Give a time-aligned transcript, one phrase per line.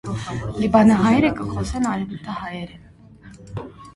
[0.61, 3.77] Լիբանանահայերը կը խօսին արեւմտահայերէն։